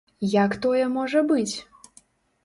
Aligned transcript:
Як 0.43 0.55
тое 0.63 0.85
можа 0.93 1.21
быць? 1.31 1.55